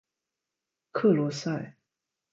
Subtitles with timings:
[0.91, 1.75] 克罗塞。